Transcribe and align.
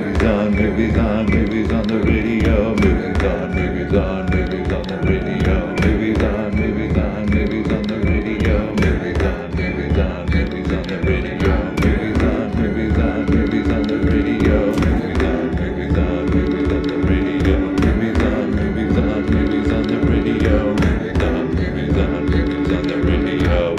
movies 0.00 0.22
on, 0.22 0.54
movies 0.54 0.96
on, 0.96 1.26
movies 1.26 1.72
on 1.72 1.82
the 1.82 1.98
radio, 2.00 2.74
movies 2.74 3.22
on, 3.22 3.54
movies 3.54 3.92
on, 3.92 4.26
movies 4.30 4.72
on 4.72 4.82
the 4.82 4.96
radio, 5.04 5.66
movies 5.76 6.22
on, 6.22 6.56
movies 6.56 6.96
on, 6.96 7.26
movies 7.26 7.70
on 7.70 7.82
the 7.82 7.98
radio, 8.00 8.72
movies 8.80 9.20
on, 9.20 9.50
movies 9.56 9.98
on, 9.98 10.24
movies 10.32 10.72
on 10.72 10.82
the 10.88 10.96
radio, 11.04 11.52
movies 11.84 12.22
on, 12.22 12.48
movies 12.56 12.96
on, 12.98 13.26
movies 13.26 13.68
on 13.68 13.82
the 13.82 13.98
radio, 14.08 14.72
movies 14.72 15.20
on, 15.20 15.52
movies 15.60 15.98
on, 15.98 16.24
movies 16.30 16.72
on 16.72 16.82
the 16.82 16.96
radio, 17.04 17.58
movies 17.60 18.22
on, 18.24 18.46
movies 18.56 18.96
on, 18.96 19.20
movies 19.30 19.70
on 19.70 19.84
the 19.84 19.98
radio, 20.08 20.56
movies 20.80 21.20
on, 21.20 21.44
movies 21.54 21.96
on, 21.98 22.24
movies 22.24 22.72
on 22.72 22.82
the 22.88 22.96
radio. 23.04 23.76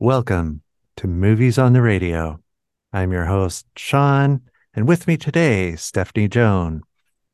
Welcome 0.00 0.62
to 0.96 1.06
Movies 1.06 1.56
on 1.56 1.72
the 1.72 1.82
Radio. 1.82 2.40
I'm 2.92 3.12
your 3.12 3.26
host, 3.26 3.66
Sean, 3.76 4.40
and 4.74 4.88
with 4.88 5.06
me 5.06 5.16
today, 5.16 5.76
Stephanie 5.76 6.26
Joan. 6.26 6.82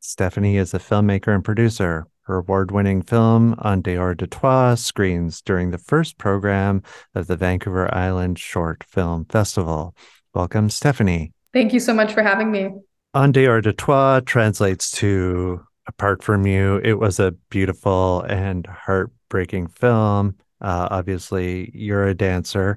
Stephanie 0.01 0.59
is 0.59 0.75
a 0.75 0.79
filmmaker 0.79 1.35
and 1.35 1.43
producer. 1.43 2.07
Her 2.25 2.39
award 2.39 2.71
winning 2.73 3.01
film 3.01 3.59
En 3.65 3.83
Dehors 3.83 4.19
de 4.19 4.27
Toi 4.27 4.75
screens 4.75 5.41
during 5.41 5.71
the 5.71 5.79
first 5.79 6.19
program 6.19 6.83
of 7.15 7.27
the 7.27 7.39
Vancouver 7.39 7.93
Island 7.95 8.39
Short 8.39 8.85
Film 8.85 9.25
Festival. 9.31 9.97
Welcome, 10.35 10.69
Stephanie. 10.69 11.33
Thank 11.55 11.73
you 11.73 11.81
so 11.81 11.95
much 11.95 12.13
for 12.13 12.23
having 12.23 12.51
me. 12.51 12.73
En 13.15 13.33
Dehors 13.33 13.63
de 13.63 13.73
Toi 13.73 14.21
translates 14.27 14.91
to 14.91 15.65
Apart 15.87 16.23
from 16.23 16.47
You. 16.47 16.83
It 16.85 16.99
was 16.99 17.19
a 17.19 17.33
beautiful 17.49 18.21
and 18.29 18.67
heartbreaking 18.67 19.69
film. 19.69 20.37
Uh, 20.61 20.89
obviously, 20.91 21.71
you're 21.73 22.07
a 22.07 22.15
dancer. 22.15 22.77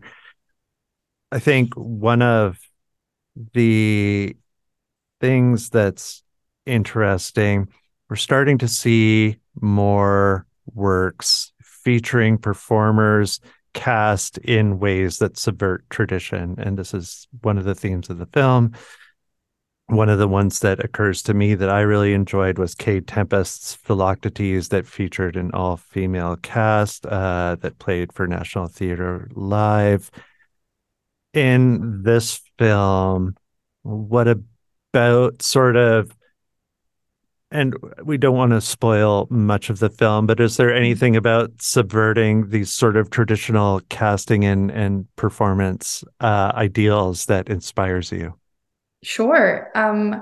I 1.32 1.40
think 1.40 1.74
one 1.76 2.22
of 2.22 2.58
the 3.54 4.36
things 5.20 5.70
that's 5.70 6.24
interesting, 6.66 7.68
we're 8.10 8.16
starting 8.16 8.58
to 8.60 8.68
see 8.68 9.38
more 9.60 10.46
works 10.74 11.52
featuring 11.62 12.38
performers 12.38 13.40
cast 13.74 14.38
in 14.40 14.80
ways 14.80 15.20
that 15.20 15.38
subvert 15.38 15.90
tradition. 15.90 16.56
And 16.58 16.78
this 16.78 16.94
is 16.94 17.28
one 17.42 17.58
of 17.58 17.66
the 17.66 17.76
themes 17.76 18.10
of 18.10 18.18
the 18.18 18.26
film. 18.26 18.74
One 19.88 20.10
of 20.10 20.20
the 20.20 20.28
ones 20.28 20.60
that 20.60 20.84
occurs 20.84 21.24
to 21.24 21.34
me 21.34 21.56
that 21.56 21.70
I 21.70 21.82
really 21.82 22.14
enjoyed 22.14 22.60
was 22.60 22.76
Kate 22.76 23.08
Tempest's 23.08 23.76
Philoctetes 23.76 24.70
that 24.70 24.86
featured 24.86 25.36
an 25.36 25.50
all 25.52 25.78
female 25.78 26.36
cast 26.36 27.08
uh, 27.08 27.58
that 27.62 27.80
played 27.80 28.14
for 28.14 28.28
National 28.28 28.68
Theatre 28.68 29.30
Live. 29.34 30.12
In 31.34 32.04
this 32.04 32.42
film, 32.60 33.36
what 33.84 34.28
about 34.28 35.42
sort 35.42 35.76
of 35.76 36.16
and 37.52 37.76
we 38.04 38.18
don't 38.18 38.38
want 38.38 38.52
to 38.52 38.62
spoil 38.62 39.26
much 39.32 39.72
of 39.72 39.80
the 39.80 39.90
film, 39.90 40.28
but 40.28 40.40
is 40.40 40.58
there 40.58 40.72
anything 40.72 41.16
about 41.16 41.52
subverting 41.60 42.50
these 42.50 42.72
sort 42.72 42.96
of 42.96 43.10
traditional 43.10 43.82
casting 43.90 44.46
and, 44.46 44.70
and 44.70 45.08
performance 45.16 46.04
uh, 46.20 46.52
ideals 46.54 47.26
that 47.26 47.50
inspires 47.50 48.12
you? 48.12 48.36
Sure. 49.02 49.72
Um, 49.74 50.22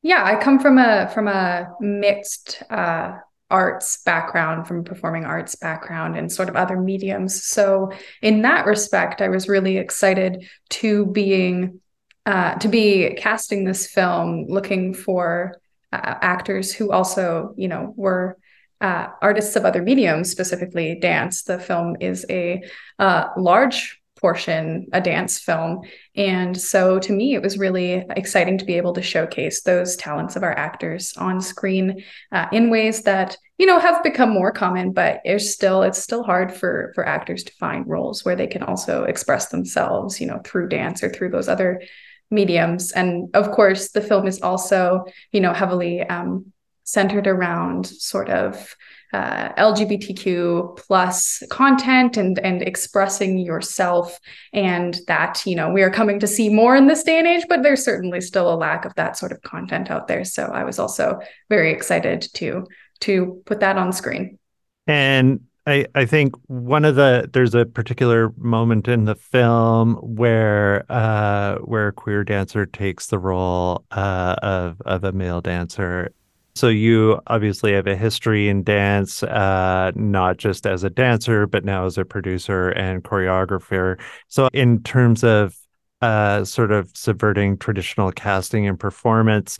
yeah, 0.00 0.24
I 0.24 0.42
come 0.42 0.58
from 0.58 0.78
a 0.78 1.10
from 1.12 1.28
a 1.28 1.68
mixed 1.80 2.62
uh, 2.70 3.18
arts 3.52 4.02
background, 4.02 4.66
from 4.66 4.80
a 4.80 4.82
performing 4.82 5.24
arts 5.24 5.54
background, 5.54 6.16
and 6.16 6.32
sort 6.32 6.48
of 6.48 6.56
other 6.56 6.76
mediums. 6.76 7.44
So 7.44 7.92
in 8.22 8.42
that 8.42 8.66
respect, 8.66 9.20
I 9.20 9.28
was 9.28 9.48
really 9.48 9.76
excited 9.76 10.48
to 10.70 11.06
being 11.06 11.80
uh, 12.26 12.54
to 12.56 12.68
be 12.68 13.14
casting 13.18 13.64
this 13.64 13.86
film, 13.86 14.46
looking 14.48 14.94
for 14.94 15.60
uh, 15.92 16.14
actors 16.20 16.72
who 16.72 16.92
also, 16.92 17.52
you 17.56 17.68
know, 17.68 17.92
were 17.96 18.38
uh, 18.80 19.08
artists 19.20 19.56
of 19.56 19.64
other 19.64 19.82
mediums, 19.82 20.30
specifically 20.30 20.98
dance. 21.00 21.42
The 21.42 21.58
film 21.58 21.96
is 22.00 22.26
a 22.30 22.62
uh, 22.98 23.28
large 23.36 24.01
portion 24.22 24.86
a 24.92 25.00
dance 25.00 25.40
film. 25.40 25.80
And 26.16 26.58
so 26.58 26.98
to 27.00 27.12
me, 27.12 27.34
it 27.34 27.42
was 27.42 27.58
really 27.58 28.04
exciting 28.10 28.56
to 28.58 28.64
be 28.64 28.76
able 28.76 28.94
to 28.94 29.02
showcase 29.02 29.62
those 29.62 29.96
talents 29.96 30.36
of 30.36 30.44
our 30.44 30.56
actors 30.56 31.14
on 31.18 31.40
screen 31.40 32.04
uh, 32.30 32.46
in 32.52 32.70
ways 32.70 33.02
that, 33.02 33.36
you 33.58 33.66
know, 33.66 33.80
have 33.80 34.02
become 34.04 34.30
more 34.30 34.52
common, 34.52 34.92
but 34.92 35.20
it's 35.24 35.52
still, 35.52 35.82
it's 35.82 36.00
still 36.00 36.22
hard 36.22 36.54
for, 36.54 36.92
for 36.94 37.04
actors 37.04 37.42
to 37.44 37.52
find 37.58 37.88
roles 37.88 38.24
where 38.24 38.36
they 38.36 38.46
can 38.46 38.62
also 38.62 39.02
express 39.02 39.48
themselves, 39.48 40.20
you 40.20 40.26
know, 40.28 40.40
through 40.44 40.68
dance 40.68 41.02
or 41.02 41.10
through 41.10 41.30
those 41.30 41.48
other 41.48 41.82
mediums. 42.30 42.92
And 42.92 43.28
of 43.34 43.50
course, 43.50 43.90
the 43.90 44.00
film 44.00 44.26
is 44.28 44.40
also, 44.40 45.04
you 45.32 45.40
know, 45.40 45.52
heavily 45.52 46.00
um, 46.02 46.52
centered 46.84 47.26
around 47.26 47.86
sort 47.86 48.30
of 48.30 48.76
uh, 49.12 49.52
LGBTQ 49.54 50.76
plus 50.76 51.42
content 51.50 52.16
and 52.16 52.38
and 52.38 52.62
expressing 52.62 53.38
yourself, 53.38 54.18
and 54.52 54.98
that 55.06 55.42
you 55.46 55.54
know 55.54 55.70
we 55.70 55.82
are 55.82 55.90
coming 55.90 56.18
to 56.20 56.26
see 56.26 56.48
more 56.48 56.76
in 56.76 56.86
this 56.86 57.02
day 57.02 57.18
and 57.18 57.26
age, 57.26 57.44
but 57.48 57.62
there's 57.62 57.84
certainly 57.84 58.20
still 58.20 58.52
a 58.52 58.56
lack 58.56 58.84
of 58.84 58.94
that 58.94 59.16
sort 59.16 59.32
of 59.32 59.42
content 59.42 59.90
out 59.90 60.08
there. 60.08 60.24
So 60.24 60.44
I 60.46 60.64
was 60.64 60.78
also 60.78 61.20
very 61.48 61.72
excited 61.72 62.28
to 62.34 62.66
to 63.00 63.42
put 63.46 63.60
that 63.60 63.76
on 63.76 63.92
screen. 63.92 64.38
And 64.86 65.40
I, 65.66 65.86
I 65.94 66.06
think 66.06 66.34
one 66.46 66.84
of 66.84 66.96
the 66.96 67.28
there's 67.32 67.54
a 67.54 67.64
particular 67.64 68.32
moment 68.36 68.88
in 68.88 69.04
the 69.04 69.14
film 69.14 69.94
where 69.94 70.84
uh, 70.90 71.58
where 71.58 71.88
a 71.88 71.92
queer 71.92 72.24
dancer 72.24 72.66
takes 72.66 73.06
the 73.06 73.18
role 73.18 73.84
uh, 73.92 74.34
of 74.42 74.80
of 74.84 75.04
a 75.04 75.12
male 75.12 75.40
dancer 75.40 76.12
so 76.54 76.68
you 76.68 77.20
obviously 77.26 77.72
have 77.72 77.86
a 77.86 77.96
history 77.96 78.48
in 78.48 78.62
dance, 78.62 79.22
uh, 79.22 79.90
not 79.94 80.36
just 80.36 80.66
as 80.66 80.84
a 80.84 80.90
dancer, 80.90 81.46
but 81.46 81.64
now 81.64 81.86
as 81.86 81.96
a 81.96 82.04
producer 82.04 82.68
and 82.70 83.02
choreographer. 83.02 83.98
So 84.28 84.48
in 84.52 84.82
terms 84.82 85.24
of 85.24 85.56
uh, 86.02 86.44
sort 86.44 86.72
of 86.72 86.90
subverting 86.94 87.56
traditional 87.56 88.12
casting 88.12 88.66
and 88.66 88.78
performance, 88.78 89.56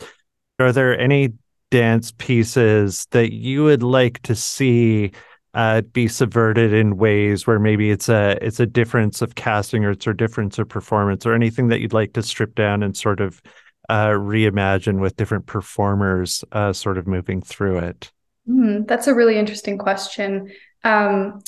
are 0.59 0.71
there 0.71 0.97
any 0.99 1.33
dance 1.71 2.13
pieces 2.17 3.07
that 3.11 3.33
you 3.33 3.63
would 3.63 3.81
like 3.81 4.21
to 4.21 4.35
see 4.35 5.11
uh, 5.55 5.81
be 5.81 6.07
subverted 6.07 6.73
in 6.73 6.97
ways 6.97 7.45
where 7.45 7.59
maybe 7.59 7.91
it's 7.91 8.09
a 8.09 8.37
it's 8.41 8.59
a 8.59 8.65
difference 8.65 9.21
of 9.21 9.35
casting 9.35 9.85
or 9.85 9.91
it's 9.91 10.07
a 10.07 10.13
difference 10.13 10.57
of 10.57 10.67
performance 10.67 11.25
or 11.25 11.33
anything 11.33 11.67
that 11.67 11.79
you'd 11.79 11.93
like 11.93 12.13
to 12.13 12.23
strip 12.23 12.55
down 12.55 12.81
and 12.81 12.97
sort 12.97 13.19
of 13.19 13.41
uh, 13.89 14.09
reimagine 14.09 14.99
with 14.99 15.15
different 15.15 15.45
performers 15.45 16.43
uh, 16.51 16.73
sort 16.73 16.97
of 16.97 17.07
moving 17.07 17.41
through 17.41 17.79
it? 17.79 18.11
Mm, 18.47 18.87
that's 18.87 19.07
a 19.07 19.13
really 19.13 19.37
interesting 19.37 19.77
question. 19.77 20.51
Um, 20.83 21.41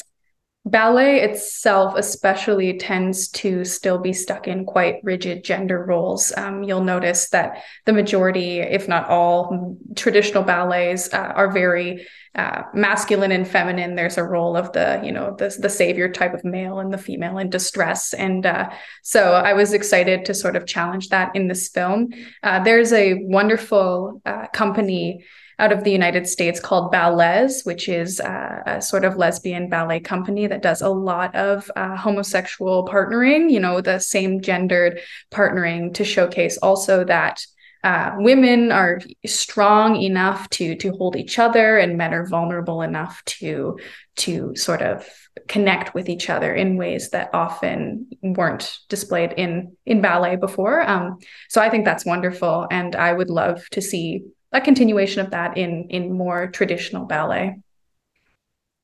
ballet 0.66 1.22
itself, 1.22 1.94
especially, 1.96 2.78
tends 2.78 3.28
to 3.30 3.64
still 3.64 4.00
be 4.00 4.14
stuck 4.14 4.48
in 4.48 4.66
quite 4.66 4.96
rigid 5.04 5.44
gender 5.44 5.86
roles. 5.86 6.34
Um, 6.36 6.64
you'll 6.64 6.84
notice 6.84 7.30
that 7.30 7.64
the 7.86 7.94
majority, 7.94 8.60
if 8.60 8.88
not 8.88 9.08
all, 9.08 9.78
traditional 9.96 10.44
ballets 10.44 11.14
uh, 11.14 11.18
are 11.36 11.52
very 11.52 12.08
uh, 12.34 12.64
masculine 12.74 13.32
and 13.32 13.48
feminine. 13.48 13.96
There's 13.96 14.18
a 14.18 14.24
role 14.24 14.58
of 14.58 14.74
the, 14.74 15.00
you 15.04 15.12
know, 15.12 15.36
the, 15.38 15.56
the 15.58 15.70
savior 15.70 16.10
type 16.10 16.34
of 16.34 16.44
male 16.44 16.80
and 16.80 16.92
the 16.92 16.98
female 16.98 17.38
in 17.38 17.50
distress. 17.50 18.14
And 18.14 18.46
uh, 18.46 18.72
so 19.04 19.34
I 19.34 19.54
was 19.54 19.72
excited 19.72 20.26
to 20.26 20.34
sort 20.34 20.56
of 20.56 20.66
challenge 20.66 21.10
that 21.10 21.36
in 21.36 21.48
this 21.48 21.70
film. 21.70 22.10
Uh, 22.44 22.64
there's 22.64 22.92
a 22.92 23.24
wonderful 23.24 24.22
uh, 24.26 24.48
company 24.48 25.24
out 25.60 25.72
of 25.72 25.84
the 25.84 25.92
United 25.92 26.28
States 26.28 26.60
called 26.60 26.92
Ballez, 26.92 27.66
which 27.66 27.88
is 27.88 28.20
uh, 28.20 28.62
a 28.66 28.82
sort 28.82 29.06
of 29.06 29.18
lesbian 29.18 29.70
ballet 29.70 30.00
company 30.00 30.48
that 30.48 30.62
does 30.62 30.82
a 30.82 30.90
lot 30.90 31.34
of 31.36 31.72
uh, 31.76 31.96
homosexual 31.96 32.86
partnering, 32.86 33.50
you 33.50 33.60
know, 33.60 33.82
the 33.82 34.00
same 34.00 34.42
gendered 34.42 35.00
partnering 35.32 35.94
to 35.94 36.04
showcase 36.04 36.58
also 36.58 37.04
that 37.06 37.46
uh, 37.86 38.16
women 38.18 38.72
are 38.72 39.00
strong 39.28 39.96
enough 39.96 40.50
to 40.50 40.76
to 40.76 40.90
hold 40.94 41.16
each 41.16 41.38
other 41.38 41.78
and 41.78 42.00
men 42.00 42.16
are 42.16 42.26
vulnerable 42.26 42.82
enough 42.82 43.24
to 43.26 43.78
to 44.16 44.56
sort 44.56 44.82
of 44.82 45.08
connect 45.48 45.94
with 45.94 46.10
each 46.10 46.28
other 46.28 46.52
in 46.56 46.78
ways 46.78 47.12
that 47.12 47.30
often 47.32 48.08
weren't 48.24 48.80
displayed 48.90 49.34
in 49.38 49.78
in 49.86 50.02
ballet 50.02 50.36
before. 50.36 50.82
Um, 50.82 51.20
so 51.48 51.62
i 51.62 51.70
think 51.70 51.86
that's 51.86 52.06
wonderful 52.06 52.68
and 52.72 52.96
i 52.96 53.14
would 53.14 53.30
love 53.30 53.70
to 53.70 53.82
see 53.82 54.24
a 54.56 54.62
continuation 54.62 55.22
of 55.22 55.32
that 55.32 55.58
in 55.58 55.88
in 55.90 56.12
more 56.12 56.48
traditional 56.48 57.06
ballet 57.06 57.56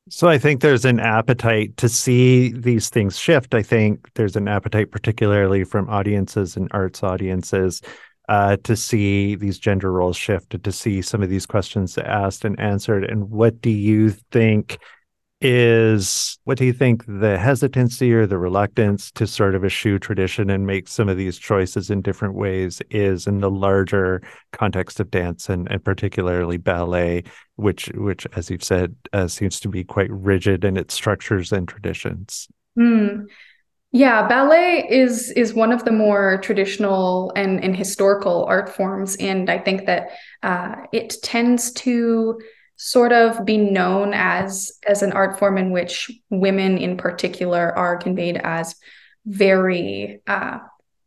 so 0.09 0.27
I 0.27 0.37
think 0.37 0.61
there's 0.61 0.83
an 0.83 0.99
appetite 0.99 1.77
to 1.77 1.87
see 1.87 2.51
these 2.51 2.89
things 2.89 3.17
shift. 3.17 3.53
I 3.53 3.61
think 3.61 4.09
there's 4.15 4.35
an 4.35 4.47
appetite, 4.47 4.91
particularly 4.91 5.63
from 5.63 5.89
audiences 5.89 6.57
and 6.57 6.67
arts 6.71 7.01
audiences, 7.01 7.81
uh, 8.27 8.57
to 8.63 8.75
see 8.75 9.35
these 9.35 9.59
gender 9.59 9.91
roles 9.91 10.17
shift, 10.17 10.61
to 10.61 10.71
see 10.71 11.01
some 11.01 11.21
of 11.21 11.29
these 11.29 11.45
questions 11.45 11.97
asked 11.97 12.43
and 12.43 12.59
answered. 12.59 13.03
And 13.03 13.29
what 13.29 13.61
do 13.61 13.69
you 13.69 14.09
think 14.09 14.79
is 15.41 16.37
what 16.43 16.57
do 16.57 16.65
you 16.65 16.73
think 16.73 17.03
the 17.07 17.37
hesitancy 17.37 18.13
or 18.13 18.27
the 18.27 18.37
reluctance 18.37 19.11
to 19.11 19.25
sort 19.25 19.55
of 19.55 19.65
eschew 19.65 19.97
tradition 19.97 20.49
and 20.49 20.67
make 20.67 20.87
some 20.87 21.09
of 21.09 21.17
these 21.17 21.39
choices 21.39 21.89
in 21.89 22.01
different 22.01 22.35
ways 22.35 22.81
is 22.91 23.25
in 23.25 23.39
the 23.39 23.49
larger 23.49 24.21
context 24.51 24.99
of 24.99 25.09
dance 25.09 25.49
and, 25.49 25.69
and 25.71 25.83
particularly 25.83 26.57
ballet 26.57 27.23
which 27.55 27.87
which 27.95 28.27
as 28.35 28.49
you've 28.49 28.63
said 28.63 28.95
uh, 29.13 29.27
seems 29.27 29.59
to 29.59 29.67
be 29.67 29.83
quite 29.83 30.11
rigid 30.11 30.63
in 30.63 30.77
its 30.77 30.93
structures 30.93 31.51
and 31.51 31.67
traditions 31.67 32.47
mm. 32.77 33.25
Yeah, 33.93 34.25
ballet 34.25 34.87
is 34.89 35.31
is 35.31 35.53
one 35.53 35.73
of 35.73 35.83
the 35.83 35.91
more 35.91 36.39
traditional 36.41 37.33
and, 37.35 37.61
and 37.61 37.75
historical 37.75 38.45
art 38.45 38.69
forms, 38.69 39.17
and 39.17 39.49
I 39.49 39.59
think 39.59 39.85
that 39.85 40.11
uh, 40.43 40.75
it 40.93 41.17
tends 41.21 41.73
to 41.73 42.39
sort 42.83 43.11
of 43.13 43.45
be 43.45 43.57
known 43.57 44.11
as 44.11 44.71
as 44.87 45.03
an 45.03 45.11
art 45.11 45.37
form 45.37 45.55
in 45.59 45.69
which 45.69 46.09
women 46.31 46.79
in 46.79 46.97
particular 46.97 47.77
are 47.77 47.95
conveyed 47.95 48.37
as 48.37 48.73
very 49.27 50.19
uh, 50.25 50.57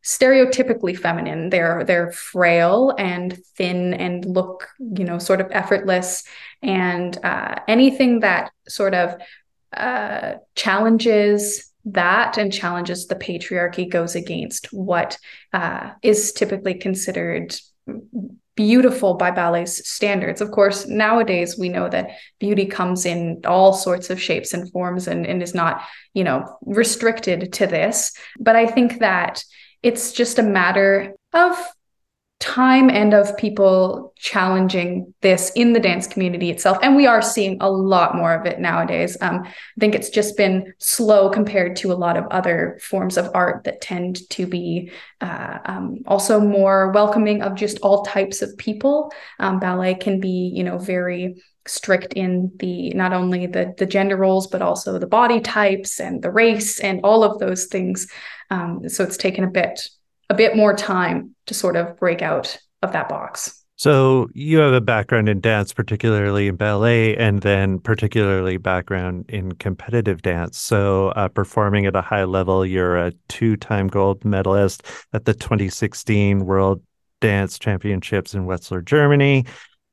stereotypically 0.05 0.97
feminine. 0.97 1.51
They're 1.51 1.83
they're 1.83 2.13
frail 2.13 2.95
and 2.97 3.37
thin 3.57 3.93
and 3.93 4.25
look 4.25 4.69
you 4.79 5.03
know 5.03 5.19
sort 5.19 5.41
of 5.41 5.49
effortless. 5.51 6.23
And 6.63 7.19
uh, 7.25 7.57
anything 7.67 8.21
that 8.21 8.53
sort 8.69 8.95
of 8.95 9.21
uh, 9.77 10.35
challenges 10.55 11.73
that 11.87 12.39
and 12.39 12.53
challenges 12.53 13.09
the 13.09 13.17
patriarchy 13.17 13.91
goes 13.91 14.15
against 14.15 14.73
what 14.73 15.19
uh, 15.53 15.91
is 16.03 16.33
typically 16.33 16.75
considered 16.75 17.57
beautiful 18.57 19.15
by 19.15 19.31
ballet's 19.31 19.89
standards. 19.89 20.41
Of 20.41 20.51
course, 20.51 20.87
nowadays 20.87 21.59
we 21.59 21.69
know 21.69 21.89
that 21.89 22.11
beauty 22.39 22.67
comes 22.67 23.05
in 23.05 23.41
all 23.45 23.73
sorts 23.73 24.11
of 24.11 24.21
shapes 24.21 24.55
and 24.55 24.71
forms 24.71 25.09
and, 25.09 25.27
and 25.27 25.43
is 25.43 25.55
not, 25.55 25.83
you 26.13 26.25
know, 26.25 26.57
restricted 26.63 27.53
to 27.55 27.67
this. 27.67 28.13
But 28.39 28.57
I 28.57 28.67
think 28.67 29.01
that 29.01 29.45
it's 29.83 30.13
just 30.13 30.39
a 30.39 30.43
matter 30.43 31.15
of 31.33 31.57
time 32.41 32.91
and 32.91 33.15
of 33.15 33.37
people 33.37 34.13
challenging 34.17 35.15
this 35.23 35.51
in 35.57 35.73
the 35.73 35.81
dance 35.81 36.07
community 36.07 36.51
itself. 36.51 36.79
And 36.83 36.95
we 36.95 37.07
are 37.07 37.23
seeing 37.23 37.57
a 37.61 37.71
lot 37.71 38.17
more 38.17 38.35
of 38.35 38.45
it 38.45 38.59
nowadays. 38.59 39.17
Um, 39.21 39.43
I 39.45 39.81
think 39.81 39.95
it's 39.95 40.11
just 40.11 40.37
been 40.37 40.75
slow 40.79 41.31
compared 41.31 41.77
to 41.77 41.93
a 41.93 41.95
lot 41.95 42.17
of 42.17 42.27
other 42.31 42.79
forms 42.83 43.17
of 43.17 43.31
art 43.35 43.65
that 43.65 43.81
tend 43.81 44.29
to 44.31 44.47
be 44.47 44.91
uh, 45.21 45.59
um, 45.65 45.99
also 46.07 46.39
more 46.39 46.91
welcoming 46.91 47.43
of 47.43 47.55
just 47.55 47.79
all 47.81 48.05
types 48.05 48.43
of 48.43 48.57
people. 48.59 49.13
Um, 49.39 49.59
ballet 49.59 49.95
can 49.95 50.21
be, 50.21 50.53
you 50.55 50.65
know, 50.65 50.79
very 50.79 51.43
strict 51.67 52.13
in 52.13 52.53
the 52.59 52.91
not 52.91 53.15
only 53.15 53.47
the 53.47 53.75
the 53.79 53.87
gender 53.87 54.19
roles 54.19 54.47
but 54.47 54.61
also 54.61 54.99
the 54.99 55.07
body 55.07 55.41
types 55.41 55.99
and 55.99 56.21
the 56.21 56.31
race 56.31 56.79
and 56.79 57.01
all 57.03 57.25
of 57.25 57.39
those 57.39 57.65
things 57.67 58.07
um, 58.51 58.87
so 58.87 59.03
it's 59.03 59.17
taken 59.17 59.45
a 59.45 59.51
bit 59.51 59.81
a 60.31 60.35
bit 60.35 60.57
more 60.57 60.75
time 60.75 61.35
to 61.47 61.55
sort 61.55 61.77
of 61.77 61.97
break 61.99 62.23
out 62.23 62.59
of 62.83 62.93
that 62.93 63.09
box. 63.09 63.65
So 63.77 64.29
you 64.35 64.59
have 64.59 64.73
a 64.73 64.81
background 64.81 65.29
in 65.29 65.41
dance, 65.41 65.73
particularly 65.73 66.47
in 66.47 66.55
ballet, 66.55 67.17
and 67.17 67.43
then 67.43 67.81
particularly 67.81 68.57
background 68.57 69.25
in 69.29 69.53
competitive 69.53 70.23
dance. 70.23 70.59
So 70.59 71.09
uh, 71.09 71.29
performing 71.29 71.85
at 71.85 71.97
a 71.97 72.01
high 72.01 72.25
level, 72.25 72.65
you're 72.65 72.97
a 72.97 73.13
two-time 73.29 73.89
gold 73.89 74.25
medalist 74.25 74.85
at 75.13 75.25
the 75.25 75.35
2016 75.35 76.45
World 76.45 76.83
Dance 77.21 77.59
Championships 77.59 78.33
in 78.33 78.47
Wetzlar, 78.47 78.85
Germany. 78.85 79.45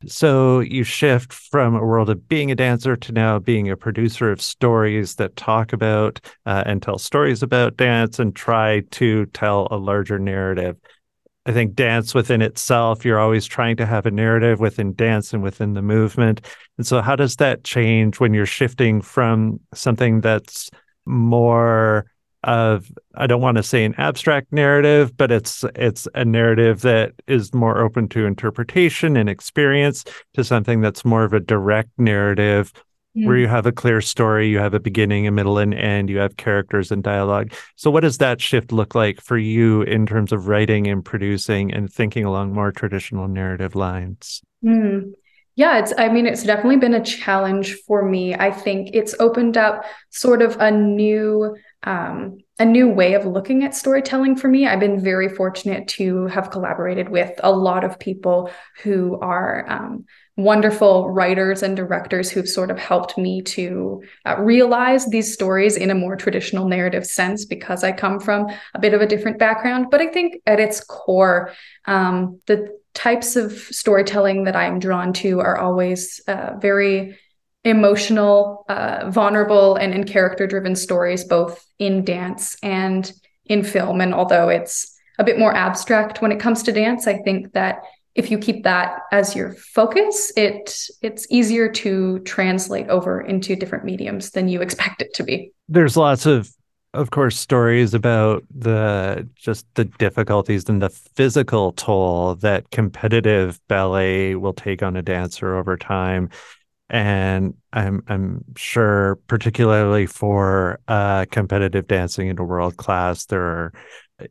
So 0.08 0.60
you 0.60 0.84
shift 0.84 1.32
from 1.32 1.76
a 1.76 1.86
world 1.86 2.10
of 2.10 2.28
being 2.28 2.52
a 2.52 2.56
dancer 2.56 2.96
to 2.96 3.12
now 3.12 3.40
being 3.40 3.70
a 3.70 3.78
producer 3.78 4.32
of 4.32 4.42
stories 4.42 5.16
that 5.16 5.36
talk 5.36 5.74
about 5.74 6.20
uh, 6.46 6.64
and 6.66 6.82
tell 6.82 6.98
stories 6.98 7.44
about 7.44 7.78
dance 7.78 8.18
and 8.18 8.36
try 8.36 8.82
to 8.92 9.26
tell 9.28 9.68
a 9.70 9.78
larger 9.78 10.18
narrative. 10.18 10.78
I 11.46 11.54
think 11.54 11.74
dance 11.74 12.14
within 12.14 12.42
itself, 12.42 13.04
you're 13.04 13.20
always 13.20 13.46
trying 13.46 13.76
to 13.78 13.86
have 13.86 14.06
a 14.06 14.12
narrative 14.12 14.60
within 14.60 14.94
dance 14.94 15.34
and 15.34 15.42
within 15.42 15.74
the 15.74 15.82
movement. 15.82 16.42
And 16.78 16.86
so, 16.86 17.02
how 17.02 17.16
does 17.16 17.38
that 17.38 17.64
change 17.64 18.20
when 18.20 18.34
you're 18.34 18.46
shifting 18.46 19.02
from 19.02 19.60
something 19.74 20.22
that's 20.22 20.70
more 21.06 22.11
of 22.44 22.92
I 23.16 23.28
don't 23.28 23.42
want 23.42 23.58
to 23.58 23.64
say 23.64 23.86
an 23.86 23.96
abstract 23.98 24.52
narrative, 24.52 25.16
but 25.16 25.32
it's 25.32 25.64
it's 25.76 26.08
a 26.16 26.26
narrative 26.26 26.82
that 26.82 27.14
is 27.28 27.54
more 27.54 27.80
open 27.80 28.08
to 28.10 28.26
interpretation 28.26 29.16
and 29.16 29.30
experience 29.30 30.04
to 30.34 30.44
something 30.44 30.82
that's 30.82 31.06
more 31.06 31.24
of 31.24 31.34
a 31.34 31.40
direct 31.40 31.92
narrative 31.98 32.74
mm. 33.16 33.28
where 33.28 33.38
you 33.38 33.48
have 33.48 33.66
a 33.66 33.72
clear 33.72 34.02
story, 34.02 34.48
you 34.48 34.58
have 34.58 34.74
a 34.74 34.80
beginning, 34.80 35.28
a 35.28 35.32
middle, 35.32 35.58
and 35.58 35.74
end, 35.74 36.10
you 36.10 36.18
have 36.18 36.38
characters 36.38 36.92
and 36.92 37.04
dialogue. 37.04 37.54
So 37.76 37.92
what 37.92 38.02
does 38.02 38.18
that 38.18 38.42
shift 38.42 38.72
look 38.72 38.96
like 38.96 39.22
for 39.22 39.38
you 39.38 39.84
in 39.84 40.06
terms 40.06 40.32
of 40.32 40.48
writing 40.48 40.88
and 40.88 41.06
producing 41.06 41.72
and 41.72 41.92
thinking 41.92 42.26
along 42.26 42.54
more 42.54 42.72
traditional 42.72 43.28
narrative 43.28 43.76
lines? 43.76 44.42
Mm. 44.64 45.14
Yeah, 45.56 45.80
it's 45.80 45.94
I 45.98 46.08
mean 46.08 46.26
it's 46.26 46.44
definitely 46.44 46.78
been 46.78 46.94
a 46.94 47.04
challenge 47.04 47.76
for 47.86 48.04
me. 48.04 48.34
I 48.34 48.52
think 48.52 48.92
it's 48.94 49.14
opened 49.20 49.58
up 49.58 49.84
sort 50.10 50.42
of 50.42 50.56
a 50.60 50.72
new 50.72 51.56
um, 51.84 52.38
a 52.60 52.66
new 52.66 52.88
way 52.88 53.16
of 53.16 53.26
looking 53.26 53.64
at 53.64 53.76
storytelling 53.76 54.36
for 54.36 54.48
me. 54.48 54.68
I've 54.68 54.80
been 54.80 55.00
very 55.00 55.30
fortunate 55.30 55.88
to 55.90 56.28
have 56.28 56.52
collaborated 56.52 57.10
with 57.10 57.32
a 57.44 57.52
lot 57.52 57.84
of 57.84 58.00
people 58.00 58.52
who 58.84 59.20
are 59.20 59.66
um, 59.68 60.06
wonderful 60.38 61.10
writers 61.10 61.64
and 61.64 61.76
directors 61.76 62.30
who've 62.30 62.48
sort 62.48 62.72
of 62.72 62.78
helped 62.78 63.18
me 63.18 63.42
to 63.42 64.04
uh, 64.26 64.36
realize 64.40 65.06
these 65.08 65.34
stories 65.34 65.76
in 65.76 65.90
a 65.90 65.96
more 65.96 66.16
traditional 66.16 66.68
narrative 66.68 67.06
sense 67.06 67.46
because 67.46 67.84
I 67.84 67.92
come 67.92 68.20
from 68.20 68.48
a 68.74 68.80
bit 68.80 68.94
of 68.94 69.02
a 69.02 69.08
different 69.08 69.40
background. 69.40 69.88
But 69.90 70.02
I 70.02 70.08
think 70.08 70.42
at 70.46 70.60
its 70.60 70.84
core, 70.84 71.52
um, 71.86 72.40
the 72.46 72.80
types 72.94 73.36
of 73.36 73.54
storytelling 73.54 74.44
that 74.44 74.56
I'm 74.56 74.80
drawn 74.80 75.14
to 75.14 75.40
are 75.40 75.58
always 75.58 76.22
uh, 76.28 76.58
very 76.60 77.18
emotional, 77.64 78.66
uh, 78.70 79.10
vulnerable, 79.10 79.76
and, 79.76 79.94
and 79.94 80.08
character 80.08 80.48
driven 80.48 80.76
stories, 80.76 81.24
both 81.24 81.66
in 81.80 82.04
dance 82.04 82.58
and 82.64 83.12
in 83.46 83.64
film. 83.64 84.02
And 84.02 84.14
although 84.14 84.50
it's 84.50 84.98
a 85.20 85.24
bit 85.24 85.38
more 85.38 85.54
abstract 85.54 86.22
when 86.22 86.32
it 86.32 86.40
comes 86.40 86.64
to 86.64 86.72
dance, 86.72 87.08
I 87.08 87.18
think 87.20 87.54
that 87.54 87.82
if 88.16 88.30
you 88.30 88.38
keep 88.38 88.64
that 88.64 89.00
as 89.12 89.36
your 89.36 89.54
focus, 89.54 90.34
it 90.36 90.76
it's 91.02 91.26
easier 91.30 91.70
to 91.70 92.20
translate 92.20 92.90
over 92.90 93.22
into 93.22 93.56
different 93.56 93.86
mediums 93.86 94.32
than 94.32 94.50
you 94.50 94.62
expect 94.62 95.02
it 95.02 95.14
to 95.14 95.24
be. 95.24 95.54
There's 95.70 95.96
lots 95.96 96.26
of 96.26 96.50
of 96.94 97.12
course 97.12 97.40
stories 97.40 97.94
about 97.94 98.44
the 98.54 99.30
just 99.36 99.66
the 99.76 99.86
difficulties 99.86 100.68
and 100.68 100.82
the 100.82 100.90
physical 100.90 101.72
toll 101.74 102.36
that 102.36 102.70
competitive 102.72 103.62
ballet 103.70 104.36
will 104.36 104.54
take 104.54 104.84
on 104.84 104.98
a 104.98 105.02
dancer 105.02 105.56
over 105.56 105.78
time 105.78 106.30
and 106.92 107.54
I'm 107.72 108.04
I'm 108.08 108.44
sure, 108.58 109.18
particularly 109.28 110.06
for 110.06 110.80
uh, 110.90 111.26
competitive 111.32 111.88
dancing 111.88 112.28
into 112.28 112.44
world 112.44 112.76
class, 112.76 113.26
there 113.26 113.42
are 113.42 113.74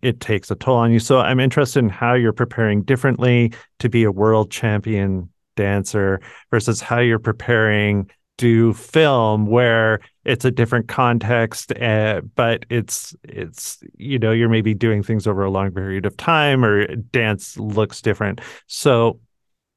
it 0.02 0.20
takes 0.20 0.50
a 0.50 0.54
toll 0.54 0.76
on 0.76 0.92
you. 0.92 1.00
So 1.00 1.18
I'm 1.18 1.40
interested 1.40 1.80
in 1.80 1.88
how 1.88 2.14
you're 2.14 2.34
preparing 2.34 2.82
differently 2.82 3.52
to 3.80 3.88
be 3.88 4.04
a 4.04 4.12
world 4.12 4.50
champion 4.50 5.30
dancer 5.56 6.20
versus 6.50 6.82
how 6.82 7.00
you're 7.00 7.18
preparing 7.18 8.10
to 8.38 8.72
film 8.74 9.46
where 9.46 10.00
it's 10.24 10.44
a 10.44 10.50
different 10.50 10.88
context 10.88 11.72
uh, 11.78 12.22
but 12.34 12.64
it's 12.70 13.14
it's 13.24 13.82
you 13.98 14.18
know 14.18 14.32
you're 14.32 14.48
maybe 14.48 14.72
doing 14.72 15.02
things 15.02 15.26
over 15.26 15.44
a 15.44 15.50
long 15.50 15.70
period 15.70 16.06
of 16.06 16.16
time 16.16 16.64
or 16.64 16.86
dance 16.96 17.58
looks 17.58 18.00
different 18.00 18.40
so 18.66 19.20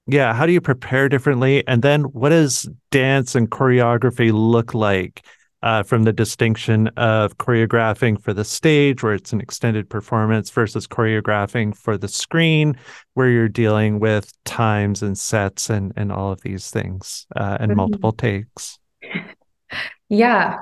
yeah 0.07 0.33
how 0.33 0.45
do 0.45 0.53
you 0.53 0.61
prepare 0.61 1.09
differently? 1.09 1.65
And 1.67 1.81
then 1.81 2.03
what 2.03 2.29
does 2.29 2.69
dance 2.91 3.35
and 3.35 3.49
choreography 3.49 4.31
look 4.33 4.73
like 4.73 5.25
uh, 5.63 5.81
from 5.81 6.03
the 6.03 6.11
distinction 6.11 6.89
of 6.97 7.37
choreographing 7.37 8.21
for 8.21 8.33
the 8.33 8.43
stage 8.43 9.01
where 9.01 9.13
it's 9.13 9.31
an 9.31 9.39
extended 9.39 9.89
performance 9.89 10.49
versus 10.49 10.85
choreographing 10.87 11.75
for 11.75 11.97
the 11.97 12.09
screen 12.09 12.75
where 13.13 13.29
you're 13.29 13.47
dealing 13.47 13.97
with 13.99 14.31
times 14.43 15.01
and 15.01 15.17
sets 15.17 15.69
and 15.69 15.93
and 15.95 16.11
all 16.11 16.31
of 16.31 16.41
these 16.41 16.69
things 16.69 17.25
uh, 17.35 17.57
and 17.59 17.71
mm-hmm. 17.71 17.77
multiple 17.77 18.11
takes? 18.11 18.77
Yeah. 20.09 20.57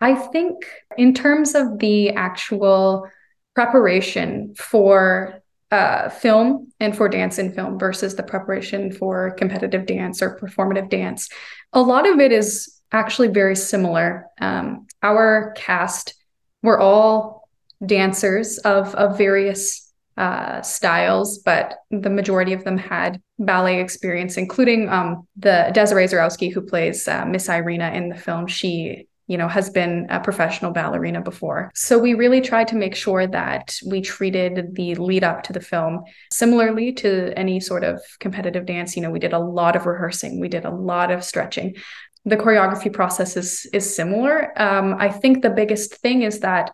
I 0.00 0.14
think 0.14 0.64
in 0.96 1.14
terms 1.14 1.54
of 1.54 1.78
the 1.78 2.10
actual 2.10 3.06
preparation 3.54 4.54
for 4.56 5.41
uh, 5.72 6.10
film 6.10 6.70
and 6.80 6.94
for 6.94 7.08
dance 7.08 7.38
and 7.38 7.54
film 7.54 7.78
versus 7.78 8.14
the 8.14 8.22
preparation 8.22 8.92
for 8.92 9.32
competitive 9.32 9.86
dance 9.86 10.22
or 10.22 10.38
performative 10.38 10.90
dance. 10.90 11.30
A 11.72 11.80
lot 11.80 12.06
of 12.06 12.20
it 12.20 12.30
is 12.30 12.80
actually 12.92 13.28
very 13.28 13.56
similar. 13.56 14.26
Um, 14.38 14.86
our 15.02 15.54
cast, 15.56 16.14
we're 16.62 16.78
all 16.78 17.48
dancers 17.84 18.58
of, 18.58 18.94
of 18.94 19.16
various 19.16 19.90
uh, 20.18 20.60
styles, 20.60 21.38
but 21.38 21.78
the 21.90 22.10
majority 22.10 22.52
of 22.52 22.64
them 22.64 22.76
had 22.76 23.20
ballet 23.38 23.80
experience, 23.80 24.36
including 24.36 24.90
um, 24.90 25.26
the 25.36 25.70
Desiree 25.72 26.04
Zarowski, 26.04 26.52
who 26.52 26.60
plays 26.60 27.08
uh, 27.08 27.24
Miss 27.24 27.48
Irina 27.48 27.90
in 27.92 28.10
the 28.10 28.14
film. 28.14 28.46
She 28.46 29.08
you 29.26 29.38
know, 29.38 29.48
has 29.48 29.70
been 29.70 30.06
a 30.10 30.20
professional 30.20 30.72
ballerina 30.72 31.20
before. 31.20 31.70
So 31.74 31.98
we 31.98 32.14
really 32.14 32.40
tried 32.40 32.68
to 32.68 32.76
make 32.76 32.94
sure 32.94 33.26
that 33.26 33.76
we 33.86 34.00
treated 34.00 34.74
the 34.74 34.94
lead 34.96 35.24
up 35.24 35.42
to 35.44 35.52
the 35.52 35.60
film 35.60 36.02
similarly 36.30 36.92
to 36.94 37.32
any 37.36 37.60
sort 37.60 37.84
of 37.84 38.00
competitive 38.18 38.66
dance. 38.66 38.96
You 38.96 39.02
know, 39.02 39.10
we 39.10 39.20
did 39.20 39.32
a 39.32 39.38
lot 39.38 39.76
of 39.76 39.86
rehearsing, 39.86 40.40
we 40.40 40.48
did 40.48 40.64
a 40.64 40.70
lot 40.70 41.10
of 41.10 41.24
stretching. 41.24 41.76
The 42.24 42.36
choreography 42.36 42.92
process 42.92 43.36
is 43.36 43.66
is 43.72 43.94
similar. 43.94 44.52
Um, 44.60 44.94
I 44.98 45.08
think 45.08 45.42
the 45.42 45.50
biggest 45.50 45.96
thing 45.96 46.22
is 46.22 46.40
that 46.40 46.72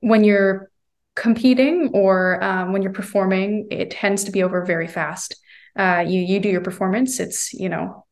when 0.00 0.22
you're 0.22 0.70
competing 1.16 1.90
or 1.92 2.42
um, 2.42 2.72
when 2.72 2.82
you're 2.82 2.92
performing, 2.92 3.68
it 3.70 3.90
tends 3.90 4.24
to 4.24 4.32
be 4.32 4.42
over 4.42 4.64
very 4.64 4.86
fast. 4.86 5.36
Uh, 5.76 6.04
you 6.06 6.20
you 6.20 6.40
do 6.40 6.48
your 6.48 6.60
performance. 6.60 7.18
It's 7.18 7.52
you 7.52 7.68
know 7.68 8.04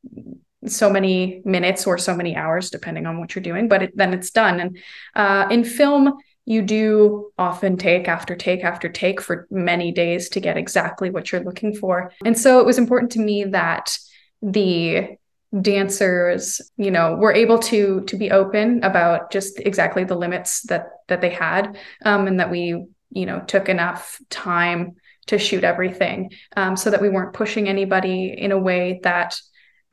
so 0.66 0.90
many 0.90 1.42
minutes 1.44 1.86
or 1.86 1.98
so 1.98 2.14
many 2.14 2.36
hours, 2.36 2.70
depending 2.70 3.06
on 3.06 3.18
what 3.18 3.34
you're 3.34 3.42
doing, 3.42 3.68
but 3.68 3.82
it, 3.82 3.96
then 3.96 4.14
it's 4.14 4.30
done. 4.30 4.60
And 4.60 4.78
uh, 5.14 5.48
in 5.50 5.64
film, 5.64 6.14
you 6.44 6.62
do 6.62 7.30
often 7.38 7.76
take 7.76 8.08
after 8.08 8.34
take 8.34 8.64
after 8.64 8.88
take 8.88 9.20
for 9.20 9.46
many 9.50 9.92
days 9.92 10.28
to 10.30 10.40
get 10.40 10.56
exactly 10.56 11.10
what 11.10 11.30
you're 11.30 11.44
looking 11.44 11.74
for. 11.74 12.12
And 12.24 12.38
so 12.38 12.58
it 12.58 12.66
was 12.66 12.78
important 12.78 13.12
to 13.12 13.20
me 13.20 13.44
that 13.44 13.96
the 14.40 15.16
dancers 15.60 16.62
you 16.78 16.90
know 16.90 17.14
were 17.16 17.32
able 17.32 17.58
to 17.58 18.00
to 18.02 18.16
be 18.16 18.30
open 18.30 18.82
about 18.82 19.30
just 19.30 19.60
exactly 19.60 20.02
the 20.02 20.14
limits 20.14 20.62
that 20.62 20.86
that 21.08 21.20
they 21.20 21.28
had 21.28 21.76
um, 22.06 22.26
and 22.26 22.40
that 22.40 22.50
we 22.50 22.86
you 23.10 23.26
know 23.26 23.40
took 23.40 23.68
enough 23.68 24.18
time 24.30 24.96
to 25.26 25.38
shoot 25.38 25.62
everything 25.62 26.32
um, 26.56 26.74
so 26.74 26.90
that 26.90 27.02
we 27.02 27.10
weren't 27.10 27.34
pushing 27.34 27.68
anybody 27.68 28.34
in 28.36 28.50
a 28.50 28.58
way 28.58 28.98
that 29.02 29.38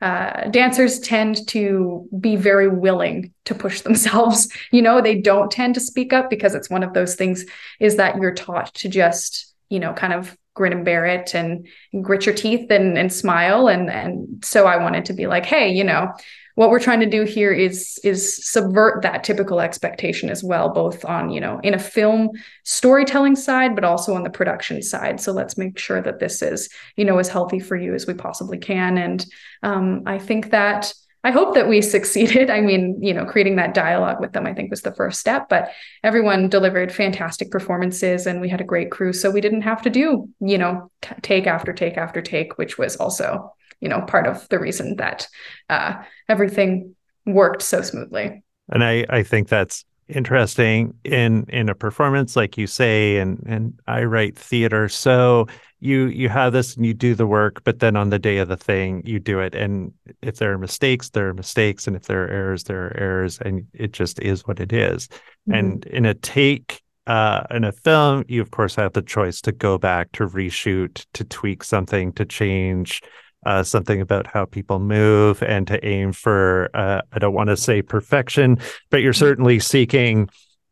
uh, 0.00 0.48
dancers 0.48 0.98
tend 1.00 1.46
to 1.48 2.08
be 2.18 2.36
very 2.36 2.68
willing 2.68 3.32
to 3.44 3.54
push 3.54 3.80
themselves. 3.82 4.48
You 4.72 4.82
know, 4.82 5.00
they 5.00 5.20
don't 5.20 5.50
tend 5.50 5.74
to 5.74 5.80
speak 5.80 6.12
up 6.12 6.30
because 6.30 6.54
it's 6.54 6.70
one 6.70 6.82
of 6.82 6.94
those 6.94 7.14
things 7.14 7.44
is 7.78 7.96
that 7.96 8.16
you're 8.16 8.34
taught 8.34 8.74
to 8.76 8.88
just, 8.88 9.54
you 9.68 9.78
know, 9.78 9.92
kind 9.92 10.12
of 10.12 10.36
grin 10.54 10.72
and 10.72 10.84
bear 10.84 11.06
it 11.06 11.34
and 11.34 11.66
grit 12.02 12.26
your 12.26 12.34
teeth 12.34 12.70
and, 12.70 12.98
and 12.98 13.12
smile. 13.12 13.68
And, 13.68 13.90
and 13.90 14.44
so 14.44 14.66
I 14.66 14.78
wanted 14.78 15.04
to 15.06 15.12
be 15.12 15.26
like, 15.26 15.46
hey, 15.46 15.70
you 15.72 15.84
know, 15.84 16.12
what 16.60 16.68
we're 16.68 16.78
trying 16.78 17.00
to 17.00 17.06
do 17.06 17.24
here 17.24 17.52
is 17.52 17.98
is 18.04 18.44
subvert 18.46 19.00
that 19.00 19.24
typical 19.24 19.60
expectation 19.62 20.28
as 20.28 20.44
well 20.44 20.68
both 20.68 21.06
on 21.06 21.30
you 21.30 21.40
know 21.40 21.58
in 21.62 21.72
a 21.72 21.78
film 21.78 22.28
storytelling 22.64 23.34
side 23.34 23.74
but 23.74 23.82
also 23.82 24.14
on 24.14 24.24
the 24.24 24.28
production 24.28 24.82
side 24.82 25.18
so 25.18 25.32
let's 25.32 25.56
make 25.56 25.78
sure 25.78 26.02
that 26.02 26.18
this 26.18 26.42
is 26.42 26.68
you 26.96 27.04
know 27.06 27.16
as 27.16 27.30
healthy 27.30 27.60
for 27.60 27.76
you 27.76 27.94
as 27.94 28.06
we 28.06 28.12
possibly 28.12 28.58
can 28.58 28.98
and 28.98 29.24
um, 29.62 30.02
i 30.04 30.18
think 30.18 30.50
that 30.50 30.92
I 31.22 31.32
hope 31.32 31.54
that 31.54 31.68
we 31.68 31.82
succeeded. 31.96 32.48
I 32.48 32.62
mean, 32.62 32.98
you 33.02 33.12
know, 33.12 33.26
creating 33.26 33.56
that 33.56 33.74
dialogue 33.74 34.22
with 34.22 34.32
them, 34.32 34.46
I 34.46 34.54
think 34.54 34.70
was 34.70 34.80
the 34.80 34.94
first 34.94 35.20
step, 35.20 35.50
but 35.50 35.70
everyone 36.02 36.48
delivered 36.48 36.90
fantastic 36.90 37.50
performances 37.50 38.26
and 38.26 38.40
we 38.40 38.48
had 38.48 38.62
a 38.62 38.64
great 38.64 38.90
crew. 38.90 39.12
So 39.12 39.30
we 39.30 39.42
didn't 39.42 39.60
have 39.60 39.82
to 39.82 39.90
do, 39.90 40.30
you 40.40 40.56
know, 40.56 40.90
t- 41.02 41.14
take 41.20 41.46
after 41.46 41.74
take 41.74 41.98
after 41.98 42.22
take, 42.22 42.56
which 42.56 42.78
was 42.78 42.96
also 42.96 43.52
you 43.80 43.88
know 43.88 44.00
part 44.02 44.26
of 44.26 44.48
the 44.48 44.58
reason 44.58 44.96
that 44.96 45.26
uh, 45.68 45.94
everything 46.28 46.94
worked 47.26 47.62
so 47.62 47.82
smoothly 47.82 48.42
and 48.70 48.84
i 48.84 49.04
i 49.08 49.22
think 49.22 49.48
that's 49.48 49.84
interesting 50.08 50.94
in 51.04 51.44
in 51.48 51.68
a 51.68 51.74
performance 51.74 52.34
like 52.34 52.58
you 52.58 52.66
say 52.66 53.18
and 53.18 53.42
and 53.46 53.78
i 53.86 54.02
write 54.02 54.36
theater 54.36 54.88
so 54.88 55.46
you 55.78 56.06
you 56.06 56.28
have 56.28 56.52
this 56.52 56.76
and 56.76 56.84
you 56.84 56.92
do 56.92 57.14
the 57.14 57.26
work 57.26 57.62
but 57.64 57.78
then 57.78 57.96
on 57.96 58.10
the 58.10 58.18
day 58.18 58.38
of 58.38 58.48
the 58.48 58.56
thing 58.56 59.02
you 59.04 59.18
do 59.18 59.38
it 59.38 59.54
and 59.54 59.92
if 60.20 60.36
there 60.36 60.52
are 60.52 60.58
mistakes 60.58 61.10
there 61.10 61.28
are 61.28 61.34
mistakes 61.34 61.86
and 61.86 61.96
if 61.96 62.04
there 62.04 62.24
are 62.24 62.28
errors 62.28 62.64
there 62.64 62.86
are 62.86 62.96
errors 62.96 63.38
and 63.38 63.66
it 63.72 63.92
just 63.92 64.20
is 64.20 64.46
what 64.46 64.60
it 64.60 64.72
is. 64.72 65.08
Mm-hmm. 65.08 65.52
and 65.54 65.86
in 65.86 66.06
a 66.06 66.14
take 66.14 66.82
uh, 67.06 67.44
in 67.50 67.64
a 67.64 67.72
film, 67.72 68.24
you 68.28 68.40
of 68.40 68.52
course 68.52 68.76
have 68.76 68.92
the 68.92 69.02
choice 69.02 69.40
to 69.40 69.50
go 69.50 69.78
back 69.78 70.12
to 70.12 70.28
reshoot, 70.28 71.04
to 71.14 71.24
tweak 71.24 71.64
something, 71.64 72.12
to 72.12 72.24
change 72.24 73.02
uh, 73.46 73.62
something 73.62 74.00
about 74.00 74.26
how 74.26 74.44
people 74.44 74.78
move 74.78 75.42
and 75.42 75.66
to 75.66 75.84
aim 75.84 76.12
for, 76.12 76.70
uh, 76.74 77.00
I 77.12 77.18
don't 77.18 77.34
want 77.34 77.48
to 77.48 77.56
say 77.56 77.82
perfection, 77.82 78.58
but 78.90 78.98
you're 78.98 79.12
certainly 79.12 79.58
seeking 79.58 80.28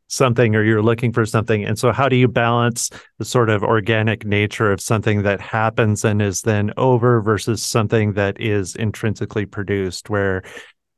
something 0.09 0.57
or 0.57 0.63
you're 0.63 0.83
looking 0.83 1.13
for 1.13 1.25
something. 1.25 1.65
And 1.65 1.79
so, 1.79 1.93
how 1.93 2.09
do 2.09 2.17
you 2.17 2.29
balance 2.29 2.91
the 3.19 3.25
sort 3.25 3.51
of 3.51 3.63
organic 3.63 4.25
nature 4.25 4.73
of 4.73 4.81
something 4.81 5.23
that 5.23 5.41
happens 5.41 6.05
and 6.05 6.21
is 6.21 6.43
then 6.43 6.73
over 6.77 7.21
versus 7.21 7.63
something 7.63 8.15
that 8.15 8.41
is 8.41 8.75
intrinsically 8.77 9.47
produced, 9.47 10.11
where 10.11 10.43